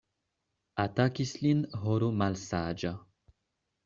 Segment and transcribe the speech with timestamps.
[0.83, 2.95] Atakis lin horo malsaĝa.